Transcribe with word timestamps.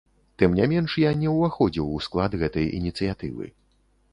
Тым 0.41 0.55
не 0.59 0.63
менш, 0.71 0.95
я 1.03 1.11
не 1.19 1.29
ўваходзіў 1.35 1.91
у 1.99 1.99
склад 2.07 2.39
гэтай 2.45 2.65
ініцыятывы. 2.79 3.45